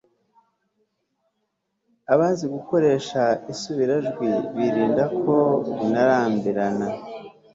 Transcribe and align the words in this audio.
abazi 2.13 2.45
gukoresha 2.55 3.21
isubirajwi 3.53 4.29
birinda 4.55 5.03
ko 5.21 5.35
rinarambirana 5.77 6.87